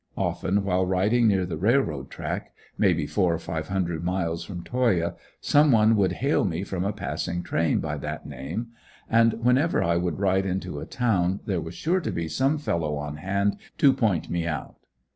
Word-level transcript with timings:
Often 0.17 0.63
while 0.63 0.83
riding 0.87 1.27
near 1.27 1.45
the 1.45 1.57
railroad 1.59 2.09
track, 2.09 2.55
maybe 2.75 3.05
four 3.05 3.35
or 3.35 3.37
five 3.37 3.67
hundred 3.67 4.03
miles 4.03 4.43
from 4.43 4.63
Toyah, 4.63 5.13
some 5.41 5.71
one 5.71 5.95
would 5.95 6.13
hail 6.13 6.43
me 6.43 6.63
from 6.63 6.83
a 6.83 6.91
passing 6.91 7.43
train 7.43 7.77
by 7.79 7.97
that 7.99 8.25
name; 8.25 8.69
and 9.07 9.33
whenever 9.33 9.83
I 9.83 9.97
would 9.97 10.17
ride 10.17 10.47
into 10.47 10.79
a 10.79 10.87
town 10.87 11.41
there 11.45 11.61
was 11.61 11.75
sure 11.75 11.99
to 11.99 12.11
be 12.11 12.27
some 12.27 12.57
fellow 12.57 12.95
on 12.95 13.17
hand 13.17 13.57
to 13.77 13.93
point 13.93 14.27
me 14.27 14.47
out. 14.47 14.77